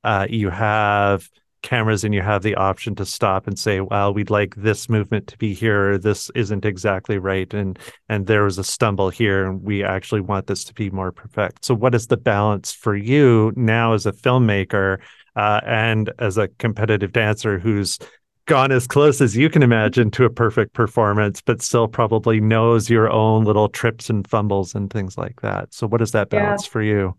uh, 0.04 0.26
you 0.28 0.50
have 0.50 1.28
cameras 1.62 2.04
and 2.04 2.14
you 2.14 2.22
have 2.22 2.42
the 2.42 2.54
option 2.54 2.94
to 2.94 3.04
stop 3.04 3.46
and 3.46 3.58
say 3.58 3.80
well 3.80 4.12
we'd 4.14 4.30
like 4.30 4.54
this 4.56 4.88
movement 4.88 5.26
to 5.28 5.38
be 5.38 5.54
here. 5.54 5.98
This 5.98 6.30
isn't 6.34 6.64
exactly 6.64 7.18
right 7.18 7.52
and 7.52 7.78
and 8.08 8.26
there 8.26 8.44
was 8.44 8.58
a 8.58 8.64
stumble 8.64 9.10
here 9.10 9.46
and 9.46 9.62
we 9.62 9.84
actually 9.84 10.20
want 10.20 10.46
this 10.46 10.64
to 10.64 10.74
be 10.74 10.90
more 10.90 11.12
perfect. 11.12 11.64
So 11.64 11.74
what 11.74 11.94
is 11.94 12.06
the 12.06 12.16
balance 12.16 12.72
for 12.72 12.96
you 12.96 13.52
now 13.56 13.92
as 13.92 14.06
a 14.06 14.12
filmmaker 14.12 14.98
uh, 15.36 15.60
and 15.64 16.12
as 16.18 16.38
a 16.38 16.48
competitive 16.48 17.12
dancer 17.12 17.58
who's 17.58 17.98
gone 18.46 18.72
as 18.72 18.86
close 18.86 19.20
as 19.20 19.36
you 19.36 19.48
can 19.48 19.62
imagine 19.62 20.10
to 20.10 20.24
a 20.24 20.30
perfect 20.30 20.72
performance 20.72 21.40
but 21.40 21.62
still 21.62 21.86
probably 21.86 22.40
knows 22.40 22.90
your 22.90 23.08
own 23.08 23.44
little 23.44 23.68
trips 23.68 24.10
and 24.10 24.28
fumbles 24.28 24.74
and 24.74 24.92
things 24.92 25.16
like 25.16 25.40
that? 25.42 25.72
So 25.72 25.86
what 25.86 26.02
is 26.02 26.12
that 26.12 26.30
balance 26.30 26.64
yeah. 26.66 26.70
for 26.70 26.82
you 26.82 27.16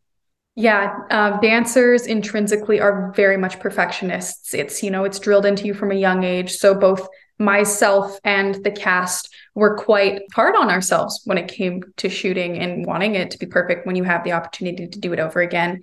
yeah, 0.56 0.98
uh, 1.10 1.40
dancers 1.40 2.06
intrinsically 2.06 2.82
are 2.82 3.14
very 3.16 3.38
much 3.38 3.60
perfectionists. 3.60 4.54
It's, 4.54 4.84
you 4.84 4.92
know, 4.92 5.06
it's 5.06 5.20
drilled 5.20 5.46
into 5.46 5.66
you 5.66 5.74
from 5.74 5.92
a 5.92 5.96
young 5.96 6.24
age. 6.24 6.52
So 6.52 6.76
both 6.76 7.08
myself 7.40 8.20
and 8.24 8.64
the 8.64 8.72
cast 8.72 9.34
were 9.56 9.76
quite 9.78 10.22
hard 10.34 10.56
on 10.56 10.70
ourselves 10.70 11.22
when 11.26 11.38
it 11.38 11.48
came 11.48 11.82
to 11.98 12.10
shooting 12.10 12.58
and 12.58 12.86
wanting 12.86 13.16
it 13.16 13.32
to 13.32 13.40
be 13.40 13.46
perfect 13.46 13.88
when 13.88 13.96
you 13.96 14.04
have 14.04 14.24
the 14.24 14.34
opportunity 14.34 14.88
to 14.88 15.00
do 15.00 15.14
it 15.14 15.20
over 15.20 15.42
again 15.42 15.82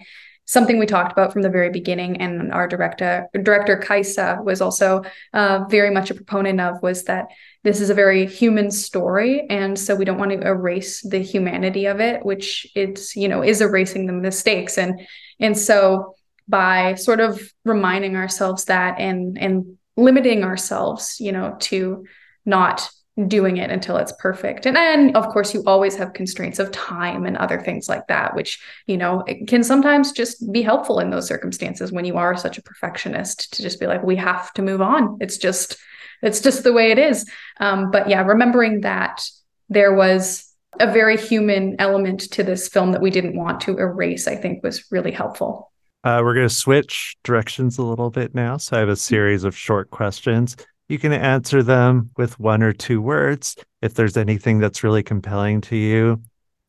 something 0.48 0.78
we 0.78 0.86
talked 0.86 1.12
about 1.12 1.32
from 1.32 1.42
the 1.42 1.50
very 1.50 1.70
beginning 1.70 2.20
and 2.20 2.52
our 2.52 2.66
director 2.66 3.28
director 3.42 3.76
kaisa 3.76 4.40
was 4.42 4.60
also 4.60 5.02
uh, 5.34 5.64
very 5.68 5.90
much 5.90 6.10
a 6.10 6.14
proponent 6.14 6.60
of 6.60 6.82
was 6.82 7.04
that 7.04 7.26
this 7.64 7.80
is 7.80 7.90
a 7.90 7.94
very 7.94 8.26
human 8.26 8.70
story 8.70 9.46
and 9.50 9.78
so 9.78 9.94
we 9.94 10.06
don't 10.06 10.18
want 10.18 10.30
to 10.30 10.40
erase 10.40 11.02
the 11.02 11.18
humanity 11.18 11.84
of 11.86 12.00
it 12.00 12.24
which 12.24 12.66
it's 12.74 13.14
you 13.14 13.28
know 13.28 13.42
is 13.42 13.60
erasing 13.60 14.06
the 14.06 14.12
mistakes. 14.12 14.78
And 14.78 15.00
and 15.38 15.56
so 15.56 16.14
by 16.48 16.94
sort 16.94 17.20
of 17.20 17.40
reminding 17.64 18.16
ourselves 18.16 18.64
that 18.66 18.98
and 18.98 19.38
and 19.38 19.76
limiting 19.96 20.44
ourselves 20.44 21.16
you 21.20 21.32
know 21.32 21.56
to 21.60 22.06
not 22.46 22.88
doing 23.26 23.56
it 23.56 23.70
until 23.70 23.96
it's 23.96 24.12
perfect. 24.20 24.64
And 24.64 24.76
then 24.76 25.16
of 25.16 25.28
course 25.28 25.52
you 25.52 25.62
always 25.66 25.96
have 25.96 26.12
constraints 26.12 26.58
of 26.58 26.70
time 26.70 27.26
and 27.26 27.36
other 27.36 27.60
things 27.60 27.88
like 27.88 28.06
that, 28.06 28.36
which, 28.36 28.62
you 28.86 28.96
know, 28.96 29.24
can 29.48 29.64
sometimes 29.64 30.12
just 30.12 30.52
be 30.52 30.62
helpful 30.62 31.00
in 31.00 31.10
those 31.10 31.26
circumstances 31.26 31.90
when 31.90 32.04
you 32.04 32.16
are 32.16 32.36
such 32.36 32.58
a 32.58 32.62
perfectionist 32.62 33.52
to 33.54 33.62
just 33.62 33.80
be 33.80 33.86
like, 33.86 34.04
we 34.04 34.14
have 34.14 34.52
to 34.52 34.62
move 34.62 34.80
on. 34.80 35.18
It's 35.20 35.36
just, 35.36 35.76
it's 36.22 36.40
just 36.40 36.62
the 36.62 36.72
way 36.72 36.92
it 36.92 36.98
is. 36.98 37.28
Um, 37.58 37.90
but 37.90 38.08
yeah, 38.08 38.22
remembering 38.22 38.82
that 38.82 39.28
there 39.68 39.94
was 39.94 40.44
a 40.78 40.92
very 40.92 41.16
human 41.16 41.76
element 41.80 42.20
to 42.20 42.44
this 42.44 42.68
film 42.68 42.92
that 42.92 43.02
we 43.02 43.10
didn't 43.10 43.36
want 43.36 43.60
to 43.62 43.78
erase, 43.78 44.28
I 44.28 44.36
think 44.36 44.62
was 44.62 44.84
really 44.92 45.12
helpful. 45.12 45.72
Uh, 46.04 46.20
we're 46.22 46.34
going 46.34 46.48
to 46.48 46.54
switch 46.54 47.16
directions 47.24 47.78
a 47.78 47.82
little 47.82 48.10
bit 48.10 48.34
now. 48.34 48.56
So 48.56 48.76
I 48.76 48.80
have 48.80 48.88
a 48.88 48.96
series 48.96 49.42
of 49.42 49.56
short 49.56 49.90
questions. 49.90 50.56
You 50.88 50.98
can 50.98 51.12
answer 51.12 51.62
them 51.62 52.10
with 52.16 52.40
one 52.40 52.62
or 52.62 52.72
two 52.72 53.00
words. 53.02 53.56
If 53.82 53.94
there's 53.94 54.16
anything 54.16 54.58
that's 54.58 54.82
really 54.82 55.02
compelling 55.02 55.60
to 55.62 55.76
you, 55.76 56.22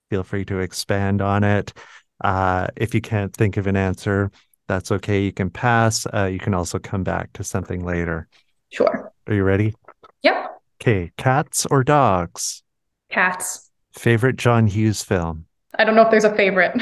feel 0.10 0.24
free 0.24 0.44
to 0.46 0.60
expand 0.60 1.22
on 1.22 1.44
it. 1.44 1.74
Uh, 2.22 2.68
if 2.76 2.94
you 2.94 3.00
can't 3.00 3.34
think 3.34 3.56
of 3.56 3.66
an 3.66 3.78
answer, 3.78 4.30
that's 4.68 4.92
okay. 4.92 5.24
You 5.24 5.32
can 5.32 5.50
pass. 5.50 6.06
Uh, 6.14 6.26
you 6.26 6.40
can 6.40 6.54
also 6.54 6.80
come 6.80 7.04
back 7.04 7.32
to 7.34 7.44
something 7.44 7.86
later. 7.86 8.28
Sure. 8.70 9.12
Are 9.28 9.34
you 9.34 9.44
ready? 9.44 9.74
Yep. 10.22 10.62
Okay. 10.82 11.12
Cats 11.18 11.66
or 11.68 11.84
dogs? 11.84 12.62
Cats. 13.10 13.72
Favorite 13.94 14.36
John 14.36 14.68
Hughes 14.68 15.02
film? 15.02 15.46
I 15.78 15.86
don't 15.86 15.96
know 15.96 16.04
if 16.04 16.12
there's 16.12 16.26
a 16.26 16.36
favorite. 16.36 16.80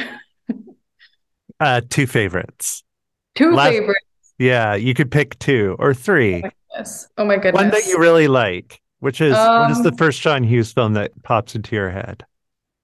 uh, 1.59 1.81
two 1.87 2.07
favorites. 2.07 2.83
Two 3.35 3.51
Last, 3.51 3.69
favorites. 3.69 4.05
Yeah, 4.39 4.73
you 4.75 4.93
could 4.93 5.11
pick 5.11 5.37
two 5.39 5.75
or 5.77 5.93
three. 5.93 6.43
Yes. 6.77 7.07
Oh 7.17 7.25
my 7.25 7.35
goodness. 7.37 7.61
One 7.61 7.71
that 7.71 7.87
you 7.87 7.99
really 7.99 8.27
like, 8.27 8.81
which 8.99 9.21
is 9.21 9.35
um, 9.35 9.63
what 9.63 9.71
is 9.71 9.83
the 9.83 9.89
um, 9.89 9.97
first 9.97 10.21
John 10.21 10.43
Hughes 10.43 10.71
film 10.71 10.93
that 10.93 11.11
pops 11.23 11.55
into 11.55 11.75
your 11.75 11.89
head? 11.89 12.25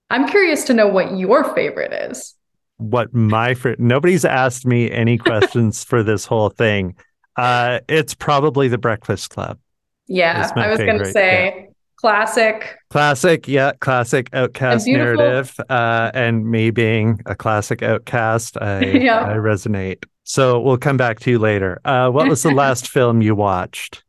I'm 0.10 0.28
curious 0.28 0.64
to 0.66 0.74
know 0.74 0.88
what 0.88 1.18
your 1.18 1.54
favorite 1.56 1.94
is. 1.94 2.36
What 2.78 3.14
my 3.14 3.54
favorite? 3.54 3.80
Nobody's 3.80 4.26
asked 4.26 4.66
me 4.66 4.92
any 4.92 5.18
questions 5.30 5.84
for 5.84 6.04
this 6.04 6.26
whole 6.26 6.50
thing. 6.50 6.96
Uh, 7.36 7.80
it's 7.88 8.14
probably 8.14 8.68
The 8.68 8.78
Breakfast 8.78 9.30
Club. 9.30 9.60
Yeah, 10.08 10.52
I 10.56 10.70
was 10.70 10.78
going 10.78 11.00
to 11.00 11.12
say. 11.12 11.54
Yeah. 11.56 11.66
Classic. 11.96 12.78
Classic, 12.90 13.48
yeah, 13.48 13.72
classic 13.80 14.30
outcast 14.34 14.86
narrative. 14.88 15.58
Uh, 15.70 16.12
and 16.14 16.46
me 16.46 16.70
being 16.70 17.22
a 17.26 17.34
classic 17.34 17.82
outcast, 17.82 18.58
I, 18.58 18.82
Yeah. 18.86 19.24
I 19.24 19.36
resonate. 19.36 20.04
So 20.24 20.60
we'll 20.60 20.78
come 20.78 20.98
back 20.98 21.20
to 21.22 21.32
you 21.32 21.40
later. 21.40 21.80
Uh, 21.84 22.10
what 22.10 22.28
was 22.28 22.44
the 22.44 22.52
last 22.54 22.90
film 22.90 23.22
you 23.22 23.36
watched? 23.36 24.04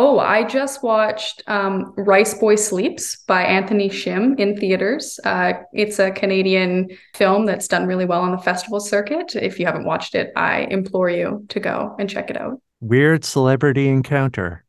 Oh, 0.00 0.20
I 0.20 0.44
just 0.44 0.84
watched 0.84 1.42
um, 1.48 1.92
Rice 1.96 2.34
Boy 2.34 2.54
Sleeps 2.54 3.16
by 3.26 3.42
Anthony 3.42 3.88
Shim 3.88 4.38
in 4.38 4.56
theaters. 4.56 5.18
Uh, 5.24 5.54
it's 5.72 5.98
a 5.98 6.12
Canadian 6.12 6.90
film 7.14 7.46
that's 7.46 7.66
done 7.66 7.86
really 7.86 8.04
well 8.04 8.20
on 8.20 8.30
the 8.30 8.38
festival 8.38 8.78
circuit. 8.78 9.34
If 9.34 9.58
you 9.58 9.66
haven't 9.66 9.86
watched 9.86 10.14
it, 10.14 10.30
I 10.36 10.68
implore 10.70 11.10
you 11.10 11.44
to 11.48 11.58
go 11.58 11.96
and 11.98 12.08
check 12.08 12.30
it 12.30 12.36
out. 12.36 12.60
Weird 12.80 13.24
celebrity 13.24 13.88
encounter. 13.88 14.64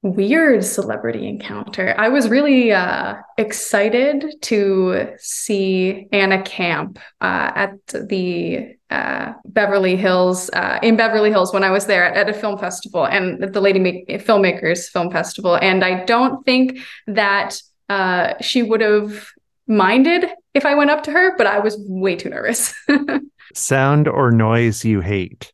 Weird 0.00 0.64
celebrity 0.64 1.28
encounter. 1.28 1.94
I 1.98 2.08
was 2.08 2.30
really 2.30 2.72
uh, 2.72 3.16
excited 3.36 4.34
to 4.42 5.12
see 5.18 6.08
Anna 6.10 6.42
Camp 6.42 6.98
uh, 7.20 7.52
at 7.54 7.86
the 7.86 8.76
uh, 8.94 9.32
Beverly 9.46 9.96
Hills, 9.96 10.50
uh, 10.50 10.78
in 10.82 10.96
Beverly 10.96 11.30
Hills 11.30 11.52
when 11.52 11.64
I 11.64 11.70
was 11.70 11.86
there 11.86 12.04
at, 12.04 12.16
at 12.16 12.34
a 12.34 12.38
film 12.38 12.56
festival 12.58 13.04
and 13.06 13.42
at 13.44 13.52
the 13.52 13.60
Lady 13.60 13.78
Make- 13.80 14.08
Filmmakers 14.26 14.88
Film 14.94 15.10
Festival. 15.10 15.56
And 15.56 15.84
I 15.84 16.04
don't 16.04 16.44
think 16.44 16.78
that 17.06 17.50
uh, 17.88 18.34
she 18.40 18.62
would 18.62 18.80
have 18.80 19.28
minded 19.66 20.30
if 20.54 20.64
I 20.64 20.74
went 20.74 20.90
up 20.90 21.02
to 21.04 21.10
her, 21.10 21.36
but 21.36 21.46
I 21.46 21.58
was 21.58 21.76
way 21.88 22.14
too 22.16 22.30
nervous. 22.30 22.74
Sound 23.54 24.08
or 24.08 24.30
noise 24.30 24.84
you 24.84 25.00
hate. 25.00 25.52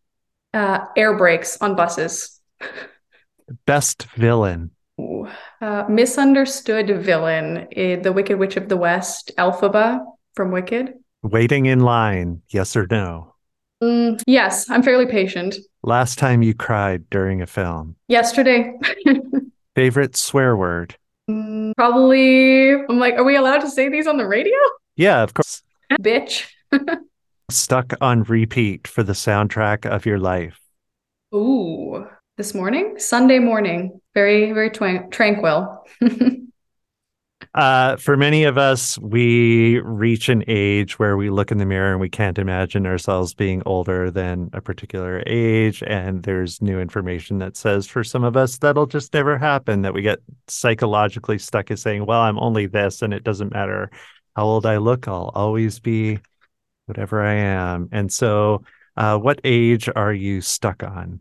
uh, 0.55 0.81
air 0.97 1.17
brakes 1.17 1.57
on 1.61 1.77
buses. 1.77 2.41
Best 3.67 4.05
villain. 4.17 4.71
Ooh. 5.01 5.29
Uh, 5.61 5.85
misunderstood 5.89 6.89
villain, 7.05 7.67
the 7.75 8.13
Wicked 8.15 8.39
Witch 8.39 8.57
of 8.57 8.69
the 8.69 8.77
West, 8.77 9.33
Elphaba 9.39 10.05
from 10.35 10.51
Wicked. 10.51 10.95
Waiting 11.23 11.67
in 11.67 11.81
line. 11.81 12.43
Yes 12.51 12.77
or 12.77 12.87
no. 12.91 13.30
Mm, 13.83 14.23
yes, 14.27 14.69
I'm 14.69 14.83
fairly 14.83 15.07
patient. 15.07 15.57
Last 15.83 16.19
time 16.19 16.43
you 16.43 16.55
cried 16.55 17.09
during 17.09 17.41
a 17.41 17.47
film. 17.47 17.97
Yesterday, 18.09 18.75
Favorite 19.75 20.17
swear 20.17 20.57
word. 20.57 20.97
Mm, 21.31 21.73
probably, 21.77 22.73
I'm 22.73 22.99
like, 22.99 23.15
are 23.15 23.25
we 23.25 23.37
allowed 23.37 23.61
to 23.61 23.71
say 23.71 23.89
these 23.89 24.07
on 24.07 24.19
the 24.19 24.27
radio? 24.27 24.57
Yeah, 24.97 25.23
of 25.23 25.33
course. 25.33 25.63
Bitch. 25.93 26.47
Stuck 27.51 27.95
on 28.01 28.25
repeat 28.25 28.87
for 28.87 29.03
the 29.03 29.13
soundtrack 29.13 29.87
of 29.87 30.05
your 30.07 30.19
life. 30.19 30.61
Ooh, 31.35 32.07
this 32.37 32.55
morning, 32.55 32.97
Sunday 32.99 33.39
morning, 33.39 34.01
very, 34.15 34.53
very 34.53 34.71
tranquil. 34.71 35.85
Uh, 37.53 37.97
for 37.97 38.17
many 38.17 38.45
of 38.45 38.57
us, 38.57 38.97
we 38.99 39.81
reach 39.81 40.29
an 40.29 40.45
age 40.47 41.01
where 41.01 41.17
we 41.17 41.31
look 41.31 41.51
in 41.51 41.59
the 41.59 41.67
mirror 41.67 41.91
and 41.91 42.01
we 42.01 42.09
can't 42.09 42.39
imagine 42.39 42.87
ourselves 42.87 43.35
being 43.35 43.61
older 43.67 44.09
than 44.09 44.49
a 44.53 44.61
particular 44.61 45.21
age. 45.27 45.83
And 45.85 46.23
there's 46.23 46.63
new 46.63 46.79
information 46.79 47.39
that 47.39 47.57
says 47.57 47.89
for 47.89 48.05
some 48.05 48.23
of 48.23 48.37
us 48.37 48.59
that'll 48.59 48.87
just 48.87 49.13
never 49.13 49.37
happen, 49.37 49.83
that 49.83 49.95
we 49.95 50.03
get 50.03 50.21
psychologically 50.47 51.39
stuck 51.39 51.73
as 51.73 51.83
saying, 51.83 52.07
well, 52.07 52.21
I'm 52.21 52.39
only 52.39 52.67
this 52.67 53.03
and 53.03 53.13
it 53.13 53.25
doesn't 53.25 53.53
matter 53.53 53.91
how 54.37 54.45
old 54.45 54.65
I 54.65 54.77
look, 54.77 55.09
I'll 55.09 55.33
always 55.35 55.81
be 55.81 56.21
whatever 56.87 57.21
I 57.21 57.35
am. 57.35 57.89
And 57.91 58.13
so, 58.13 58.63
uh, 58.97 59.19
what 59.19 59.41
age 59.43 59.89
are 59.95 60.13
you 60.13 60.41
stuck 60.41 60.85
on? 60.85 61.21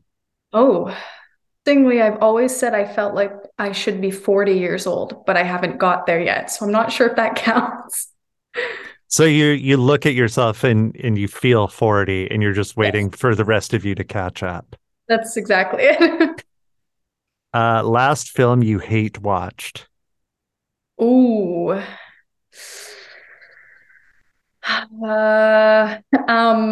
Oh, 0.54 0.96
Interestingly, 1.66 2.02
I've 2.02 2.22
always 2.22 2.56
said 2.56 2.74
I 2.74 2.86
felt 2.86 3.14
like 3.14 3.32
I 3.58 3.72
should 3.74 4.02
be 4.02 4.12
40 4.12 4.54
years 4.54 4.88
old, 4.88 5.26
but 5.26 5.38
I 5.38 5.44
haven't 5.44 5.78
got 5.78 6.06
there 6.06 6.20
yet. 6.22 6.50
So 6.52 6.66
I'm 6.66 6.72
not 6.72 6.92
sure 6.92 7.08
if 7.10 7.16
that 7.18 7.36
counts. 7.36 8.08
So 9.08 9.26
you 9.26 9.48
you 9.48 9.78
look 9.78 10.06
at 10.06 10.14
yourself 10.14 10.64
and 10.64 10.96
and 10.96 11.18
you 11.18 11.28
feel 11.28 11.68
40 11.68 12.30
and 12.32 12.42
you're 12.42 12.54
just 12.54 12.78
waiting 12.78 13.10
for 13.10 13.36
the 13.36 13.46
rest 13.46 13.74
of 13.74 13.86
you 13.86 13.96
to 13.96 14.04
catch 14.04 14.44
up. 14.44 14.76
That's 15.08 15.38
exactly 15.38 15.84
it. 15.84 16.44
Uh 17.52 17.82
last 17.82 18.30
film 18.30 18.62
you 18.62 18.78
hate 18.78 19.20
watched. 19.22 19.88
Ooh. 21.02 21.82
Uh, 25.04 25.98
um, 26.28 26.72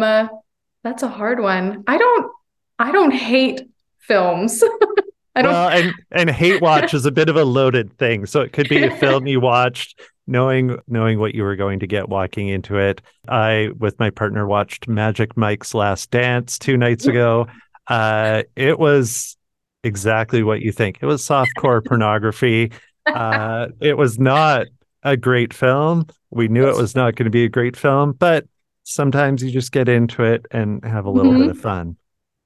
that's 0.84 1.02
a 1.02 1.08
hard 1.08 1.40
one. 1.40 1.82
I 1.88 1.98
don't, 1.98 2.32
I 2.78 2.92
don't 2.92 3.10
hate 3.10 3.62
films. 4.08 4.62
I 5.36 5.42
don't. 5.42 5.52
Well, 5.52 5.68
and 5.68 5.92
and 6.10 6.30
hate 6.30 6.60
watch 6.60 6.94
is 6.94 7.06
a 7.06 7.12
bit 7.12 7.28
of 7.28 7.36
a 7.36 7.44
loaded 7.44 7.96
thing. 7.98 8.26
So 8.26 8.40
it 8.40 8.52
could 8.52 8.68
be 8.68 8.82
a 8.82 8.96
film 8.96 9.26
you 9.28 9.38
watched 9.40 10.00
knowing 10.26 10.76
knowing 10.88 11.20
what 11.20 11.34
you 11.34 11.42
were 11.44 11.54
going 11.54 11.78
to 11.80 11.86
get 11.86 12.08
walking 12.08 12.48
into 12.48 12.76
it. 12.76 13.00
I 13.28 13.68
with 13.78 13.96
my 14.00 14.10
partner 14.10 14.46
watched 14.48 14.88
Magic 14.88 15.36
Mike's 15.36 15.74
Last 15.74 16.10
Dance 16.10 16.58
2 16.58 16.76
nights 16.76 17.06
ago. 17.06 17.46
Uh 17.86 18.42
it 18.56 18.78
was 18.80 19.36
exactly 19.84 20.42
what 20.42 20.60
you 20.60 20.72
think. 20.72 20.98
It 21.00 21.06
was 21.06 21.24
softcore 21.24 21.84
pornography. 21.84 22.72
Uh 23.06 23.68
it 23.80 23.96
was 23.96 24.18
not 24.18 24.66
a 25.04 25.16
great 25.16 25.54
film. 25.54 26.06
We 26.30 26.48
knew 26.48 26.68
it 26.68 26.76
was 26.76 26.96
not 26.96 27.14
going 27.14 27.24
to 27.26 27.30
be 27.30 27.44
a 27.44 27.48
great 27.48 27.76
film, 27.76 28.12
but 28.12 28.44
sometimes 28.82 29.42
you 29.42 29.50
just 29.52 29.70
get 29.70 29.88
into 29.88 30.24
it 30.24 30.44
and 30.50 30.84
have 30.84 31.04
a 31.06 31.10
little 31.10 31.32
Mhm. 31.32 31.38
bit 31.42 31.50
of 31.50 31.58
fun. 31.58 31.96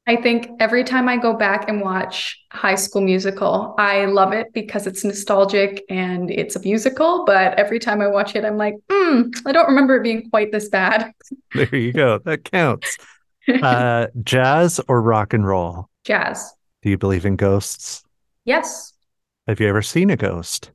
I 0.07 0.17
think 0.17 0.49
every 0.59 0.83
time 0.83 1.09
I 1.09 1.17
go 1.17 1.33
back 1.33 1.69
and 1.69 1.81
watch 1.81 2.41
High 2.51 2.75
School 2.75 3.03
Musical, 3.03 3.75
I 3.79 4.07
love 4.07 4.33
it 4.33 4.53
because 4.53 4.89
it's 4.89 5.05
nostalgic 5.05 5.85
and 5.89 6.29
it's 6.29 6.57
a 6.57 6.61
musical. 6.61 7.25
But 7.25 7.57
every 7.57 7.79
time 7.79 8.01
I 8.01 8.09
watch 8.09 8.35
it, 8.35 8.45
I'm 8.45 8.57
like, 8.57 8.75
hmm, 8.91 9.29
I 9.47 9.53
don't 9.53 9.69
remember 9.69 9.97
it 9.97 10.03
being 10.03 10.29
quite 10.31 10.51
this 10.51 10.69
bad. 10.69 11.13
There 11.55 11.77
you 11.77 11.93
go. 11.93 12.19
That 12.19 12.45
counts. 12.45 12.97
Uh, 13.49 14.07
jazz 14.23 14.81
or 14.87 15.03
rock 15.03 15.35
and 15.35 15.45
roll? 15.45 15.89
Jazz. 16.05 16.55
Do 16.83 16.91
you 16.91 16.97
believe 16.97 17.27
in 17.27 17.35
ghosts? 17.35 18.05
Yes. 18.45 18.93
Have 19.49 19.59
you 19.59 19.69
ever 19.69 19.83
seen 19.83 20.11
a 20.11 20.17
ghost 20.17 20.71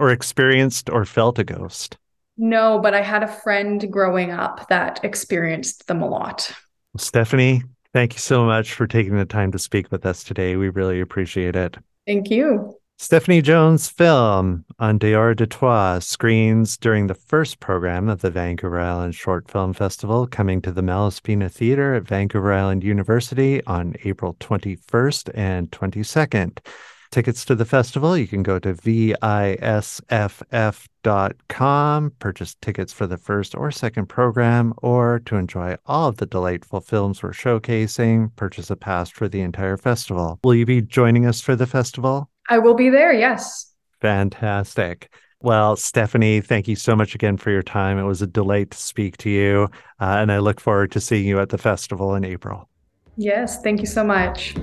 or 0.00 0.10
experienced 0.10 0.90
or 0.90 1.04
felt 1.04 1.38
a 1.38 1.44
ghost? 1.44 1.96
No, 2.36 2.80
but 2.80 2.92
I 2.92 3.02
had 3.02 3.22
a 3.22 3.28
friend 3.28 3.86
growing 3.88 4.32
up 4.32 4.68
that 4.68 5.04
experienced 5.04 5.86
them 5.86 6.02
a 6.02 6.08
lot. 6.08 6.50
Stephanie, 6.96 7.62
thank 7.96 8.12
you 8.12 8.18
so 8.18 8.44
much 8.44 8.74
for 8.74 8.86
taking 8.86 9.16
the 9.16 9.24
time 9.24 9.50
to 9.50 9.58
speak 9.58 9.90
with 9.90 10.04
us 10.04 10.22
today. 10.22 10.54
We 10.56 10.68
really 10.68 11.00
appreciate 11.00 11.56
it. 11.56 11.78
Thank 12.06 12.28
you. 12.28 12.78
Stephanie 12.98 13.40
Joan's 13.40 13.88
film 13.88 14.66
En 14.78 14.98
Dehors 14.98 15.36
de 15.36 15.46
Toi 15.46 15.98
screens 16.00 16.76
during 16.76 17.06
the 17.06 17.14
first 17.14 17.58
program 17.58 18.10
of 18.10 18.20
the 18.20 18.30
Vancouver 18.30 18.78
Island 18.78 19.14
Short 19.14 19.50
Film 19.50 19.72
Festival, 19.72 20.26
coming 20.26 20.60
to 20.60 20.72
the 20.72 20.82
Malaspina 20.82 21.50
Theatre 21.50 21.94
at 21.94 22.06
Vancouver 22.06 22.52
Island 22.52 22.84
University 22.84 23.64
on 23.64 23.94
April 24.04 24.34
21st 24.40 25.30
and 25.32 25.70
22nd. 25.70 26.58
Tickets 27.16 27.46
to 27.46 27.54
the 27.54 27.64
festival, 27.64 28.14
you 28.14 28.28
can 28.28 28.42
go 28.42 28.58
to 28.58 28.74
visff.com, 28.74 29.62
purchase 32.18 32.54
tickets 32.60 32.92
for 32.92 33.06
the 33.06 33.16
first 33.16 33.54
or 33.54 33.70
second 33.70 34.04
program, 34.04 34.74
or 34.82 35.22
to 35.24 35.36
enjoy 35.36 35.76
all 35.86 36.08
of 36.08 36.18
the 36.18 36.26
delightful 36.26 36.82
films 36.82 37.22
we're 37.22 37.30
showcasing, 37.30 38.36
purchase 38.36 38.68
a 38.68 38.76
pass 38.76 39.08
for 39.08 39.30
the 39.30 39.40
entire 39.40 39.78
festival. 39.78 40.38
Will 40.44 40.56
you 40.56 40.66
be 40.66 40.82
joining 40.82 41.24
us 41.24 41.40
for 41.40 41.56
the 41.56 41.66
festival? 41.66 42.28
I 42.50 42.58
will 42.58 42.74
be 42.74 42.90
there. 42.90 43.14
Yes. 43.14 43.72
Fantastic. 44.02 45.10
Well, 45.40 45.76
Stephanie, 45.76 46.42
thank 46.42 46.68
you 46.68 46.76
so 46.76 46.94
much 46.94 47.14
again 47.14 47.38
for 47.38 47.50
your 47.50 47.62
time. 47.62 47.98
It 47.98 48.04
was 48.04 48.20
a 48.20 48.26
delight 48.26 48.72
to 48.72 48.76
speak 48.76 49.16
to 49.18 49.30
you, 49.30 49.70
uh, 50.00 50.18
and 50.18 50.30
I 50.30 50.40
look 50.40 50.60
forward 50.60 50.92
to 50.92 51.00
seeing 51.00 51.26
you 51.26 51.40
at 51.40 51.48
the 51.48 51.56
festival 51.56 52.14
in 52.14 52.26
April. 52.26 52.68
Yes. 53.16 53.62
Thank 53.62 53.80
you 53.80 53.86
so 53.86 54.04
much. 54.04 54.54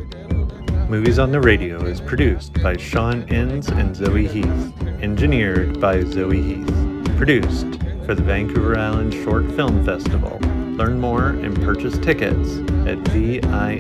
Movies 0.90 1.18
on 1.18 1.32
the 1.32 1.40
Radio 1.40 1.84
is 1.86 2.00
produced 2.02 2.62
by 2.62 2.78
Sean 2.78 3.24
Enns 3.30 3.70
and 3.70 3.96
Zoe 3.96 4.28
Heath, 4.28 4.74
engineered 5.02 5.80
by 5.80 6.04
Zoe 6.04 6.42
Heath, 6.42 7.16
produced 7.18 7.80
for 8.06 8.14
the 8.14 8.22
Vancouver 8.22 8.78
Island 8.78 9.14
Short 9.14 9.50
Film 9.54 9.84
Festival. 9.86 10.40
Learn 10.78 11.00
more 11.00 11.30
and 11.30 11.56
purchase 11.64 11.98
tickets 11.98 12.58
at 12.88 13.00
visff.com. 13.10 13.74